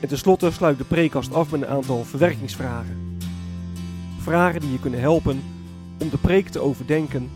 [0.00, 3.18] En tenslotte sluit de preekkast af met een aantal verwerkingsvragen.
[4.18, 5.42] Vragen die je kunnen helpen
[5.98, 7.30] om de preek te overdenken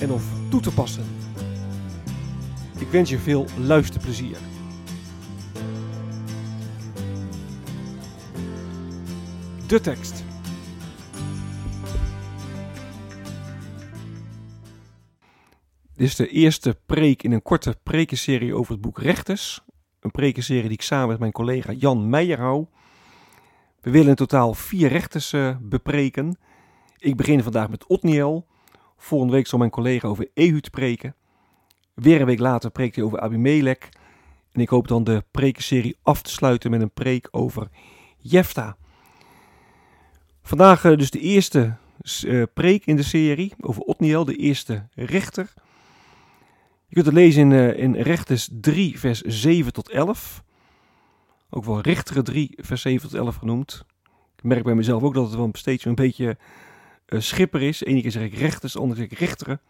[0.00, 1.04] en of toe te passen.
[2.78, 4.36] Ik wens je veel luisterplezier.
[9.66, 10.24] De tekst.
[15.96, 19.60] Dit is de eerste preek in een korte prekenserie over het boek Rechters.
[20.04, 22.66] Een prekenserie die ik samen met mijn collega Jan Meijer hou.
[23.80, 26.38] We willen in totaal vier rechters uh, bepreken.
[26.98, 28.46] Ik begin vandaag met Otniel.
[28.96, 31.14] Volgende week zal mijn collega over Ehud spreken.
[31.94, 33.88] Weer een week later preekt hij over Abimelech.
[34.52, 37.68] En ik hoop dan de prekenserie af te sluiten met een preek over
[38.18, 38.76] Jefta.
[40.42, 41.76] Vandaag uh, dus de eerste
[42.24, 45.52] uh, preek in de serie over Otniel, de eerste rechter.
[46.94, 50.42] Je kunt het lezen in, uh, in Rechters 3, vers 7 tot 11.
[51.50, 53.84] Ook wel Richteren 3, vers 7 tot 11 genoemd.
[54.36, 56.36] Ik merk bij mezelf ook dat het wel steeds een beetje
[57.08, 57.86] uh, schipper is.
[57.86, 59.60] Eén keer zeg ik rechters, andere zeg ik richteren.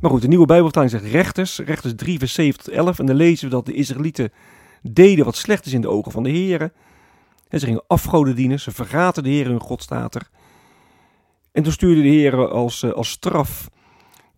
[0.00, 1.58] Maar goed, de nieuwe Bijbelvertaling zegt rechters.
[1.58, 2.98] Rechters 3, vers 7 tot 11.
[2.98, 4.32] En dan lezen we dat de Israëlieten
[4.82, 6.72] deden wat slecht is in de ogen van de heren.
[7.48, 8.60] En ze gingen afgoden dienen.
[8.60, 10.28] Ze vergaten de heren hun God, staat er.
[11.52, 13.68] En toen stuurde de heren als, uh, als straf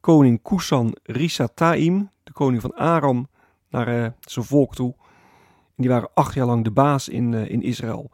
[0.07, 3.29] koning Kusan Risataim, de koning van Aram,
[3.71, 4.95] naar uh, zijn volk toe.
[5.77, 8.11] En die waren acht jaar lang de baas in, uh, in Israël.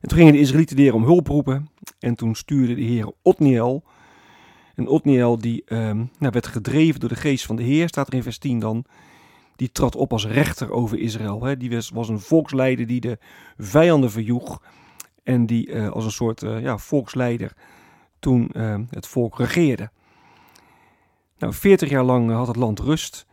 [0.00, 1.68] En toen gingen de Israëlieten de Heer om hulp roepen.
[1.98, 3.84] En toen stuurde de Heer Otniel.
[4.74, 8.14] En Otniel die um, nou, werd gedreven door de geest van de Heer, staat er
[8.14, 8.84] in vers 10 dan.
[9.56, 11.44] Die trad op als rechter over Israël.
[11.44, 11.56] Hè.
[11.56, 13.18] Die was, was, een volksleider die de
[13.56, 14.62] vijanden verjoeg.
[15.22, 17.52] En die uh, als een soort ja, volksleider
[18.18, 19.90] toen uh, het volk regeerde.
[21.44, 23.26] Nou, 40 jaar lang had het land rust.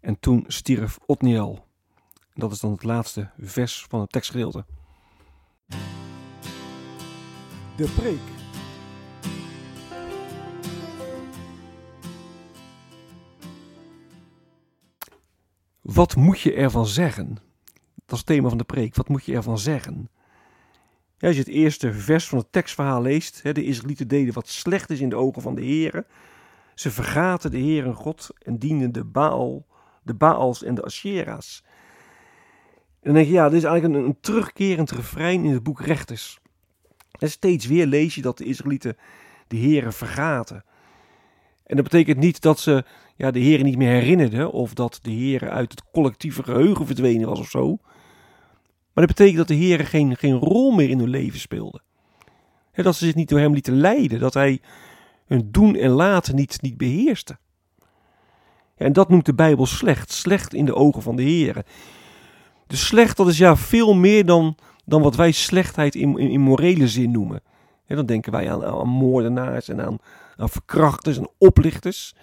[0.00, 1.64] En toen stierf Otniel.
[2.34, 4.64] Dat is dan het laatste vers van het tekstgedeelte.
[7.76, 8.20] De preek.
[15.80, 17.38] Wat moet je ervan zeggen?
[17.94, 18.94] Dat is het thema van de preek.
[18.94, 20.08] Wat moet je ervan zeggen?
[21.18, 24.48] Ja, als je het eerste vers van het tekstverhaal leest, hè, de Israëlieten deden wat
[24.48, 26.06] slecht is in de ogen van de Heeren.
[26.76, 29.66] Ze vergaten de Heer God en dienden de Baal,
[30.02, 31.62] de Baals en de Ashera's.
[33.00, 35.80] En dan denk je, ja, dit is eigenlijk een, een terugkerend refrein in het boek
[35.80, 36.38] Rechters.
[37.18, 38.96] En steeds weer lees je dat de Israëlieten
[39.46, 40.64] de heren vergaten.
[41.66, 42.84] En dat betekent niet dat ze
[43.16, 47.28] ja, de heren niet meer herinnerden of dat de heren uit het collectieve geheugen verdwenen
[47.28, 47.76] was of zo.
[48.92, 51.82] Maar dat betekent dat de heren geen, geen rol meer in hun leven speelden.
[52.72, 54.60] Ja, dat ze zich niet door hem lieten leiden, dat hij
[55.26, 57.38] hun doen en laten niet, niet beheerste.
[58.76, 61.64] Ja, en dat noemt de Bijbel slecht, slecht in de ogen van de heren.
[62.66, 66.88] Dus slecht, dat is ja veel meer dan, dan wat wij slechtheid in, in, morele
[66.88, 67.42] zin noemen.
[67.86, 69.98] Dan denken wij aan, aan moordenaars en aan,
[70.36, 72.14] aan verkrachters en oplichters.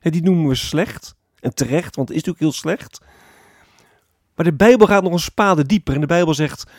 [0.00, 1.14] Die noemen we slecht.
[1.40, 3.00] En terecht, want het is natuurlijk heel slecht.
[4.34, 5.94] Maar de Bijbel gaat nog een spade dieper.
[5.94, 6.70] En de Bijbel zegt,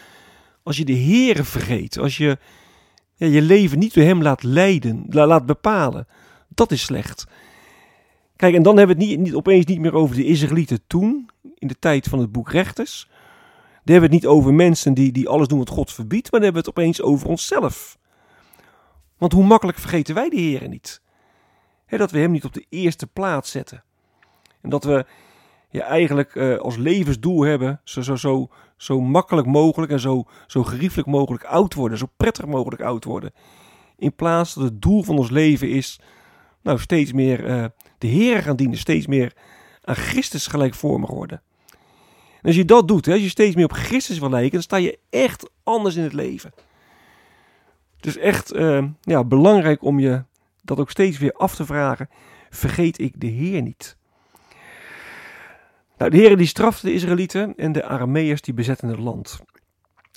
[0.63, 2.37] als je de Heere vergeet, als je
[3.21, 6.07] ja, je leven niet door hem laat leiden, laat bepalen,
[6.47, 7.25] dat is slecht.
[8.35, 11.29] Kijk, en dan hebben we het niet, niet, opeens niet meer over de Israëlieten toen,
[11.57, 13.07] in de tijd van het boek Rechters.
[13.83, 16.39] Dan hebben we het niet over mensen die, die alles doen wat God verbiedt, maar
[16.39, 17.97] dan hebben we het opeens over onszelf.
[19.17, 21.01] Want hoe makkelijk vergeten wij de Heer niet?
[21.87, 23.83] Dat we Hem niet op de eerste plaats zetten.
[24.61, 25.05] En dat we
[25.71, 30.63] ja, eigenlijk uh, als levensdoel hebben zo, zo, zo, zo makkelijk mogelijk en zo, zo
[30.63, 33.33] geriefelijk mogelijk oud worden, zo prettig mogelijk oud worden.
[33.97, 35.99] In plaats dat het doel van ons leven is,
[36.61, 37.65] nou, steeds meer uh,
[37.97, 39.33] de Heer gaan dienen, steeds meer
[39.83, 41.41] aan Christus gelijkvormig worden.
[42.41, 44.61] En als je dat doet, hè, als je steeds meer op Christus wil lijken, dan
[44.61, 46.51] sta je echt anders in het leven.
[47.99, 50.23] Dus echt uh, ja, belangrijk om je
[50.61, 52.09] dat ook steeds weer af te vragen.
[52.49, 53.97] Vergeet ik de Heer niet?
[56.01, 59.39] Nou, de Heer die strafte de Israëlieten en de Arameërs die bezetten het land.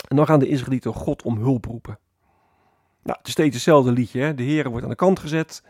[0.07, 1.99] En dan gaan de Israëlieten God om hulp roepen.
[3.03, 4.21] Nou, het is steeds hetzelfde liedje.
[4.21, 4.33] Hè?
[4.33, 5.61] De Heer wordt aan de kant gezet.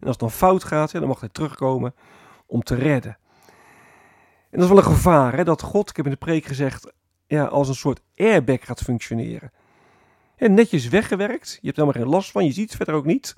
[0.00, 1.94] als het dan fout gaat, dan mag hij terugkomen
[2.46, 3.18] om te redden.
[4.50, 5.44] En dat is wel een gevaar, hè?
[5.44, 6.92] dat God, ik heb in de preek gezegd,
[7.26, 9.52] ja, als een soort airbag gaat functioneren.
[10.36, 13.36] En netjes weggewerkt, je hebt helemaal geen last van, je ziet het verder ook niet.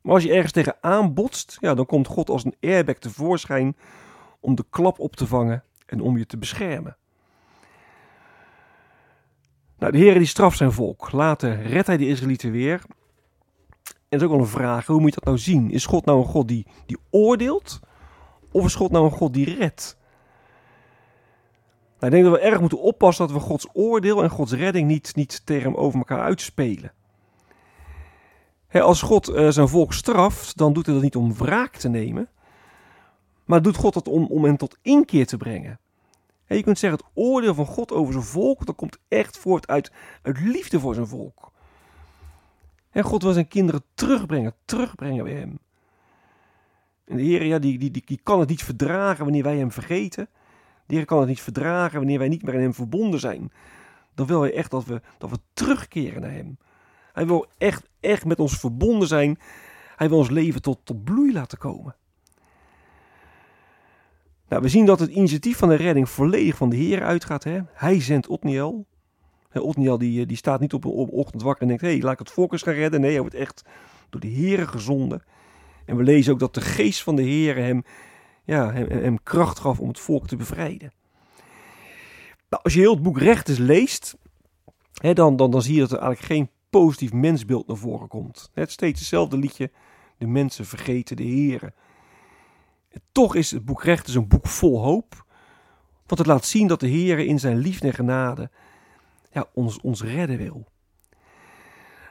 [0.00, 3.76] Maar als je ergens tegenaan botst, ja, dan komt God als een airbag tevoorschijn
[4.44, 6.96] om de klap op te vangen en om je te beschermen.
[9.78, 11.12] Nou, de Heer die straft zijn volk.
[11.12, 12.82] Later redt hij de Israëlieten weer.
[13.84, 15.70] En dat is ook wel een vraag, hoe moet je dat nou zien?
[15.70, 17.80] Is God nou een God die, die oordeelt?
[18.52, 19.96] Of is God nou een God die redt?
[21.98, 24.88] Nou, ik denk dat we erg moeten oppassen dat we Gods oordeel en Gods redding
[24.88, 26.92] niet, niet tegen over elkaar uitspelen.
[28.70, 32.28] als God uh, zijn volk straft, dan doet hij dat niet om wraak te nemen,
[33.44, 35.78] maar doet God dat om, om hen tot inkeer te brengen.
[36.46, 39.92] je kunt zeggen, het oordeel van God over zijn volk, dat komt echt voort uit,
[40.22, 41.52] liefde voor zijn volk.
[42.90, 45.58] En God wil zijn kinderen terugbrengen, terugbrengen bij hem.
[47.04, 49.72] En de Heer, ja, die, die, die, die kan het niet verdragen wanneer wij hem
[49.72, 50.28] vergeten.
[50.86, 53.52] De Heer kan het niet verdragen wanneer wij niet meer aan hem verbonden zijn.
[54.14, 56.58] Dan wil hij echt dat we, dat we terugkeren naar hem.
[57.12, 59.38] Hij wil echt, echt met ons verbonden zijn.
[59.96, 61.96] Hij wil ons leven tot, tot bloei laten komen.
[64.48, 67.44] Nou, we zien dat het initiatief van de redding volledig van de Heer uitgaat.
[67.44, 67.60] Hè?
[67.72, 68.86] Hij zendt Otniel.
[69.52, 72.30] Otniel die, die staat niet op een ochtend wakker en denkt: hey, laat ik het
[72.30, 73.00] volk eens gaan redden.
[73.00, 73.64] Nee, hij wordt echt
[74.10, 75.22] door de Heer gezonden.
[75.84, 77.84] En we lezen ook dat de geest van de Heer hem,
[78.44, 80.92] ja, hem, hem kracht gaf om het volk te bevrijden.
[82.48, 84.16] Nou, als je heel het boek Rechters leest,
[84.94, 88.50] hè, dan, dan, dan zie je dat er eigenlijk geen positief mensbeeld naar voren komt.
[88.54, 89.70] Het steeds hetzelfde liedje.
[90.18, 91.22] De mensen vergeten de
[93.12, 95.24] Toch is het boek Rechters een boek vol hoop.
[96.06, 98.50] Want het laat zien dat de Heer in zijn liefde en genade
[99.32, 100.66] ja, ons, ons redden wil.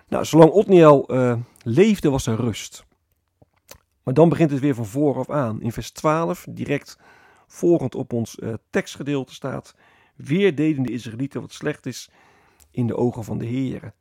[0.07, 2.85] Nou, zolang Otniel uh, leefde was er rust.
[4.03, 5.62] Maar dan begint het weer van vooraf aan.
[5.62, 6.97] In vers 12, direct
[7.47, 9.75] volgend op ons uh, tekstgedeelte staat...
[10.15, 12.09] Weer deden de Israëlieten wat slecht is
[12.71, 13.94] in de ogen van de Heeren.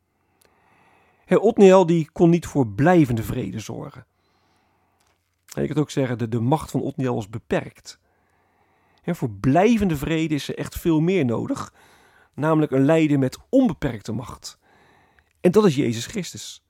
[1.28, 4.06] Otniel die kon niet voor blijvende vrede zorgen.
[5.60, 7.98] Je kunt ook zeggen, de, de macht van Otniel was beperkt.
[9.02, 11.72] En voor blijvende vrede is er echt veel meer nodig.
[12.34, 14.58] Namelijk een leider met onbeperkte macht.
[15.40, 16.64] En dat is Jezus Christus.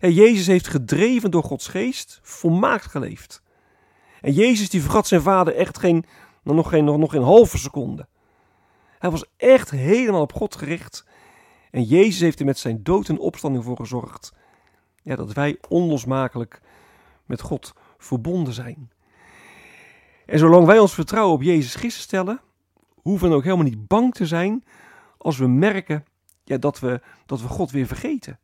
[0.00, 3.42] En Jezus heeft gedreven door Gods geest volmaakt geleefd.
[4.20, 6.04] En Jezus die vergat zijn vader echt geen,
[6.42, 8.08] nog, geen, nog, nog geen halve seconde.
[8.98, 11.06] Hij was echt helemaal op God gericht.
[11.70, 14.32] En Jezus heeft er met zijn dood en opstanding voor gezorgd.
[15.02, 16.60] Ja, dat wij onlosmakelijk
[17.26, 17.72] met God
[18.04, 18.90] verbonden zijn.
[20.26, 22.40] En zolang wij ons vertrouwen op Jezus Christus stellen,
[22.94, 24.64] hoeven we ook helemaal niet bang te zijn
[25.18, 26.04] als we merken
[26.44, 28.38] ja, dat, we, dat we God weer vergeten.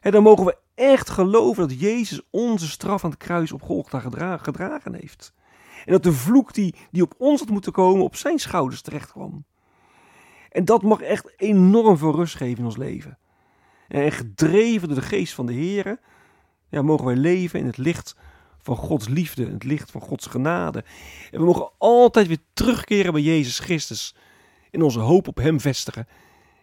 [0.00, 3.98] En dan mogen we echt geloven dat Jezus onze straf aan het kruis op Golgotha
[4.38, 5.32] gedragen heeft.
[5.84, 9.12] En dat de vloek die, die op ons had moeten komen, op zijn schouders terecht
[9.12, 9.44] kwam.
[10.50, 13.18] En dat mag echt enorm veel rust geven in ons leven.
[13.88, 16.00] En gedreven door de geest van de Heer,
[16.68, 18.16] ja, mogen wij leven in het licht
[18.62, 20.84] van Gods liefde, het licht van Gods genade.
[21.30, 24.14] En we mogen altijd weer terugkeren bij Jezus Christus
[24.70, 26.08] en onze hoop op Hem vestigen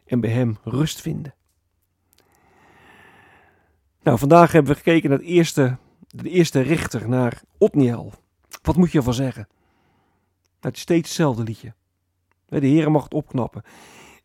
[0.06, 1.36] en bij Hem rust vinden.
[4.04, 8.14] Nou, vandaag hebben we gekeken naar het eerste, de eerste richter, naar Otniel.
[8.62, 9.48] Wat moet je ervan zeggen?
[9.50, 11.74] Nou, het is steeds hetzelfde liedje.
[12.46, 13.64] De Heer mag het opknappen.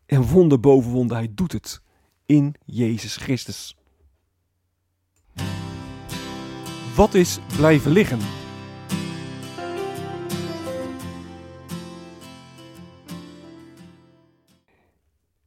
[0.05, 1.81] En wonder boven wonder, hij doet het
[2.25, 3.75] in Jezus Christus.
[6.95, 8.19] Wat is blijven liggen?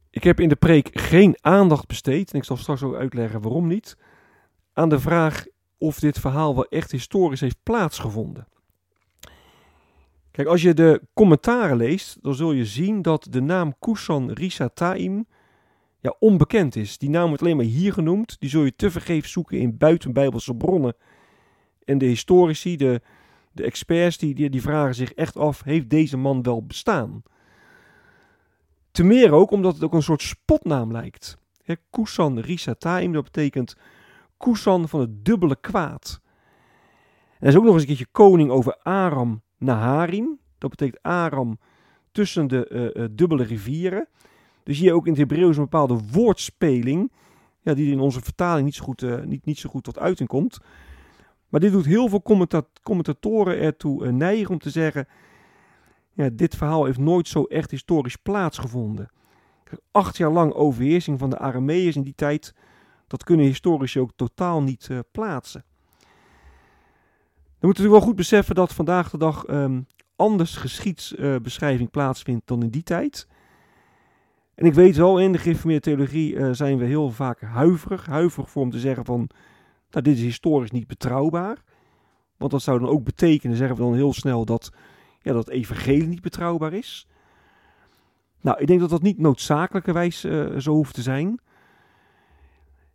[0.09, 3.67] Ik heb in de preek geen aandacht besteed, en ik zal straks ook uitleggen waarom
[3.67, 3.97] niet,
[4.73, 5.45] aan de vraag
[5.77, 8.47] of dit verhaal wel echt historisch heeft plaatsgevonden.
[10.31, 15.25] Kijk, als je de commentaren leest, dan zul je zien dat de naam Kusan Risataim
[15.99, 16.97] ja, onbekend is.
[16.97, 18.35] Die naam wordt alleen maar hier genoemd.
[18.39, 20.95] Die zul je tevergeefs zoeken in buitenbijbelse bronnen.
[21.85, 23.01] En de historici, de,
[23.51, 27.23] de experts, die, die, die vragen zich echt af, heeft deze man wel bestaan?
[28.91, 31.37] Te meer ook omdat het ook een soort spotnaam lijkt.
[31.63, 33.77] He, Kusan Risataim, dat betekent
[34.37, 36.21] Kusan van het dubbele kwaad.
[37.39, 40.39] En er is ook nog eens een keertje koning over Aram Naharim.
[40.57, 41.59] Dat betekent Aram
[42.11, 44.07] tussen de uh, uh, dubbele rivieren.
[44.63, 47.11] Dus hier ook in het Hebreeuws een bepaalde woordspeling.
[47.61, 50.29] ja, die in onze vertaling niet zo, goed, uh, niet, niet zo goed tot uiting
[50.29, 50.59] komt.
[51.55, 55.07] Maar dit doet heel veel commentat commentatoren ertoe uh, neigen om te zeggen...
[56.13, 59.11] Ja, dit verhaal heeft nooit zo echt historisch plaatsgevonden.
[59.91, 62.53] Acht jaar lang overheersing van de Arameërs in die tijd...
[63.07, 65.65] dat kunnen historici ook totaal niet uh, plaatsen.
[67.39, 72.63] Dan moeten we wel goed beseffen dat vandaag de dag um, anders geschiedsbeschrijving plaatsvindt dan
[72.63, 73.27] in die tijd...
[74.55, 78.05] En ik weet wel, in de geïnformeerde theologie zijn we heel vaak huiverig.
[78.05, 79.29] Huiverig voor om te zeggen van,
[79.95, 81.63] nou dit is historisch niet betrouwbaar.
[82.37, 84.71] Want dat zou dan ook betekenen, zeggen we dan heel snel, dat,
[85.21, 87.07] ja, dat evangelie niet betrouwbaar is.
[88.41, 91.39] Nou, ik denk dat dat niet noodzakelijkerwijs uh, zo hoeft te zijn.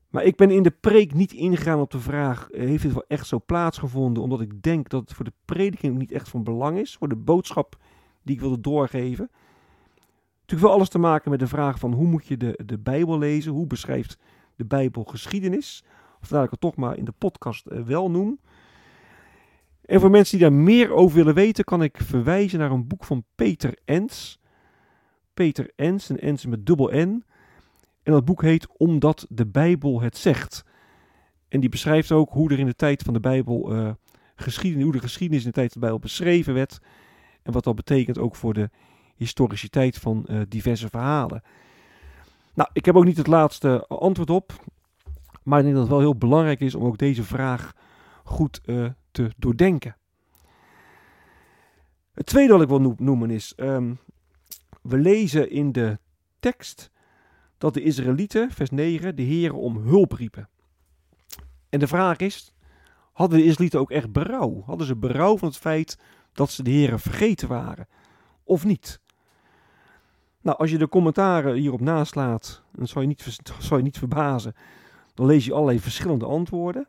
[0.09, 3.05] Maar ik ben in de preek niet ingegaan op de vraag, uh, heeft dit wel
[3.09, 4.23] echt zo plaatsgevonden?
[4.23, 7.17] Omdat ik denk dat het voor de prediking niet echt van belang is, voor de
[7.17, 7.77] boodschap
[8.23, 9.31] die ik wilde doorgeven
[10.51, 13.19] natuurlijk wel alles te maken met de vraag van hoe moet je de, de Bijbel
[13.19, 13.53] lezen?
[13.53, 14.19] Hoe beschrijft
[14.57, 15.85] de Bijbel geschiedenis?
[16.23, 18.41] Of dat ik het toch maar in de podcast uh, wel noem.
[19.85, 23.05] En voor mensen die daar meer over willen weten, kan ik verwijzen naar een boek
[23.05, 24.41] van Peter Ens.
[25.35, 27.25] Peter Ens, een Ens met dubbel N.
[28.03, 30.65] En dat boek heet Omdat de Bijbel het zegt.
[31.49, 33.91] En die beschrijft ook hoe er in de tijd van de Bijbel uh,
[34.35, 36.79] geschiedenis, hoe de geschiedenis in de tijd van de Bijbel beschreven werd.
[37.43, 38.71] En wat dat betekent ook voor de
[39.17, 41.43] historiciteit van uh, diverse verhalen.
[42.55, 44.53] Nou, ik heb ook niet het laatste antwoord op.
[45.43, 47.73] Maar ik denk dat het wel heel belangrijk is om ook deze vraag
[48.25, 49.97] goed uh, te doordenken.
[52.13, 53.99] Het tweede wat ik wil noemen is, um,
[54.83, 55.99] we lezen in de
[56.41, 56.91] tekst
[57.59, 60.49] dat de Israëlieten, vers 9, de heren om hulp riepen.
[61.69, 62.53] En de vraag is,
[63.13, 64.63] hadden de Israëlieten ook echt berouw?
[64.67, 65.99] Hadden ze berouw van het feit
[66.33, 67.89] dat ze de heren vergeten waren?
[68.45, 69.01] Of niet?
[70.41, 74.55] Nou, als je de commentaren hierop naslaat, dan zal je niet, zal je niet verbazen.
[75.21, 76.89] Dan lees je allerlei verschillende antwoorden.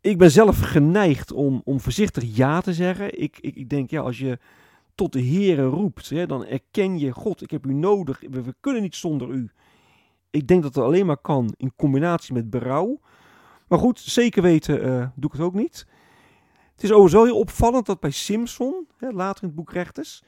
[0.00, 3.20] Ik ben zelf geneigd om, om voorzichtig ja te zeggen.
[3.20, 4.38] Ik, ik, ik denk, ja, als je
[4.94, 8.22] tot de Heeren roept, hè, dan erken je, God, ik heb u nodig.
[8.30, 9.50] We, kunnen niet zonder u.
[10.30, 13.00] Ik denk dat het alleen maar kan in combinatie met berouw.
[13.68, 15.86] Maar goed, zeker weten uh, doe ik het ook niet.
[16.72, 20.22] Het is overigens wel heel opvallend dat bij Simpson, hè, later in het boek Rechters,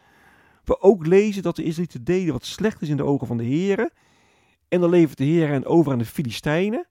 [0.64, 3.44] we ook lezen dat de Israëlieten deden wat slecht is in de ogen van de
[3.44, 3.90] heren.
[4.68, 6.86] En dan levert de Heer hen over aan de Filistijnen.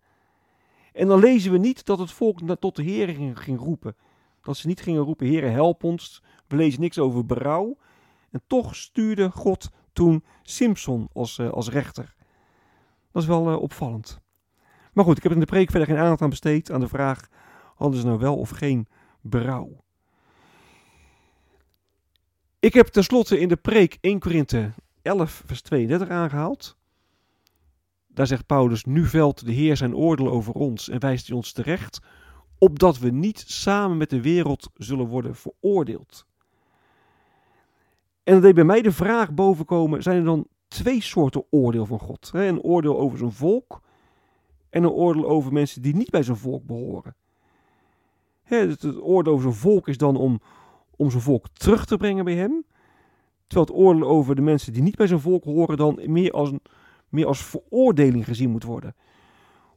[0.93, 3.95] En dan lezen we niet dat het volk tot de Heer ging, roepen.
[4.41, 6.23] Dat ze niet gingen roepen, Heer, help ons.
[6.47, 7.77] We lezen niks over berouw.
[8.31, 12.15] En toch stuurde God toen Simpson als, uh, als rechter.
[13.11, 14.19] Dat is wel uh, opvallend.
[14.93, 17.27] Maar goed, ik heb in de preek verder geen aandacht aan besteed aan de vraag:
[17.75, 18.87] hadden ze nou wel of geen
[19.21, 19.83] berouw?
[22.59, 26.77] Ik heb tenslotte in de preek 1 Korinthe 11 vers 32 aangehaald.
[28.15, 31.51] Daar zegt Paulus, nu velt de Heer zijn oordeel over ons en wijst hij ons
[31.51, 31.99] terecht,
[32.57, 36.25] opdat we niet samen met de wereld zullen worden veroordeeld.
[38.23, 41.99] En dan deed bij mij de vraag bovenkomen, zijn er dan twee soorten oordeel van
[41.99, 42.29] God?
[42.33, 43.81] Een oordeel over zijn volk
[44.69, 47.15] en een oordeel over mensen die niet bij zijn volk behoren.
[48.43, 50.41] Het oordeel over zijn volk is dan om,
[50.95, 52.65] om zijn volk terug te brengen bij hem.
[53.47, 56.51] Terwijl het oordeel over de mensen die niet bij zijn volk horen dan meer als,
[56.51, 56.61] een,
[57.15, 58.95] meer als veroordeling gezien moet worden.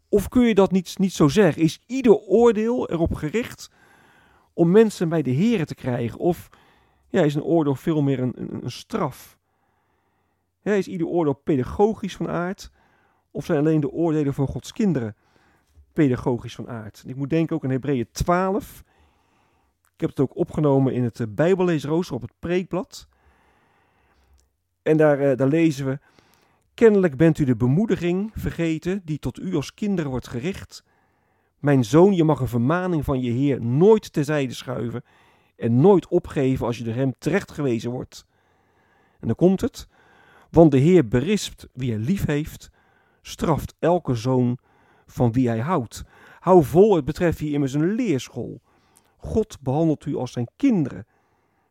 [0.08, 1.62] Of kun je dat niet, niet zo zeggen?
[1.62, 3.70] Is ieder oordeel erop gericht
[4.52, 6.18] om mensen bij de heren te krijgen?
[6.18, 6.48] Of
[7.08, 9.38] ja, is een oordeel veel meer een, een, een straf?
[10.62, 12.70] Ja, is ieder oordeel pedagogisch van aard?
[13.30, 15.16] Of zijn alleen de oordelen voor Gods kinderen
[15.92, 17.02] pedagogisch van aard?
[17.06, 18.84] ik moet denken ook aan Hebreeën 12.
[19.94, 23.08] Ik heb het ook opgenomen in het eh, Bijbelleesrooster op het preekblad.
[24.82, 25.98] En daar, uh, daar lezen we:
[26.78, 30.84] Kennelijk bent u de bemoediging vergeten die tot u als kinderen wordt gericht.
[31.58, 35.04] Mijn zoon, je mag een vermaning van je Heer nooit terzijde schuiven
[35.56, 38.26] en nooit opgeven als je door hem terechtgewezen wordt.
[39.20, 39.88] En dan komt het:
[40.50, 42.70] Want de Heer berispt wie hij lief heeft,
[43.22, 44.58] straft elke zoon
[45.06, 46.04] van wie hij houdt.
[46.38, 48.60] Hou vol, het betreft hier immers een leerschool.
[49.16, 51.06] God behandelt u als zijn kinderen.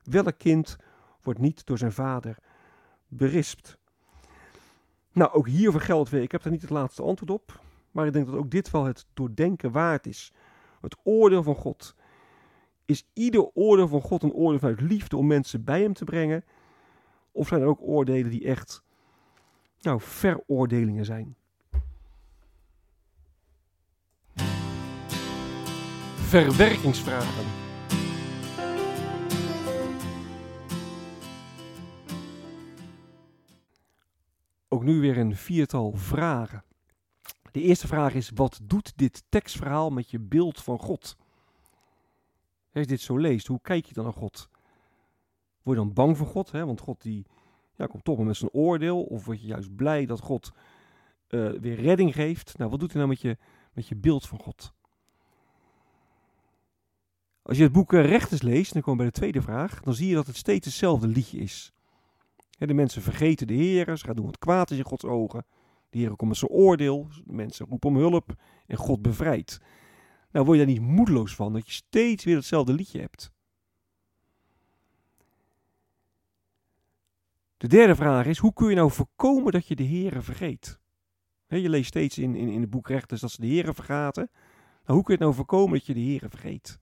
[0.04, 0.76] Welk kind
[1.22, 2.38] wordt niet door zijn vader
[3.08, 3.78] berispt?
[5.17, 7.59] Nou, ook hiervoor geldt weer, ik heb daar niet het laatste antwoord op,
[7.91, 10.31] maar ik denk dat ook dit wel het doordenken waard is.
[10.81, 11.95] Het oordeel van God.
[12.86, 16.43] Is ieder oordeel van God een oordeel vanuit liefde om mensen bij hem te brengen?
[17.31, 18.83] Of zijn er ook oordelen die echt,
[19.81, 21.36] nou, veroordelingen zijn?
[26.27, 27.66] verwerkingsvragen.
[34.67, 36.63] Ook nu weer een viertal vragen.
[37.51, 41.17] De eerste vraag is: wat doet dit tekstverhaal met je beeld van God?
[42.74, 44.50] Als je dit zo leest, hoe kijk je dan naar God?
[45.63, 46.51] Word je dan bang voor God?
[46.51, 46.65] Hè?
[46.65, 47.25] Want God die,
[47.75, 49.03] ja, komt toch met zijn oordeel.
[49.03, 50.51] Of word je juist blij dat God
[51.29, 52.57] uh, weer redding geeft?
[52.57, 53.38] Nou, wat doet hij nou met je,
[53.74, 54.74] met je beeld van God?
[57.41, 60.07] Als je het boek Rechters leest, dan komen we bij de tweede vraag, dan zie
[60.07, 61.71] je dat het steeds hetzelfde liedje is.
[62.58, 65.46] De mensen vergeten de Heer, ze gaan doen wat kwaad is in Gods ogen.
[65.90, 68.36] De Heer komt met zijn oordeel, de mensen roepen om hulp
[68.66, 69.62] en God bevrijdt.
[70.32, 73.32] Nou, word je daar niet moedeloos van dat je steeds weer hetzelfde liedje hebt?
[77.58, 80.80] De derde vraag is, hoe kun je nou voorkomen dat je de Heer vergeet?
[81.48, 84.30] je leest steeds in, in, in het boek Rechters dat ze de Heer vergaten.
[84.86, 86.80] Nou, hoe kun je het nou voorkomen dat je de Heer vergeet?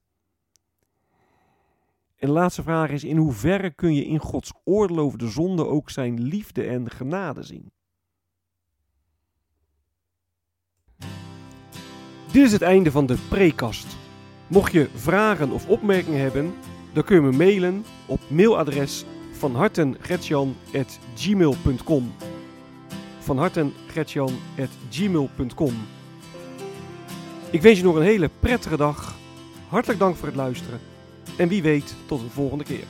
[2.15, 5.65] En de laatste vraag is: in hoeverre kun je in Gods oordeel over de zonde
[5.65, 7.71] ook zijn liefde en genade zien?
[12.31, 13.97] Dit is het einde van de prekast.
[14.47, 16.53] Mocht je vragen of opmerkingen hebben,
[16.93, 22.13] dan kun je me mailen op mailadres van hartengretjan.gmail.com
[23.19, 25.73] van hartengretjan.gmail.com
[27.51, 29.15] Ik wens je nog een hele prettige dag.
[29.67, 30.79] Hartelijk dank voor het luisteren.
[31.37, 32.83] En wie weet, tot een volgende keer.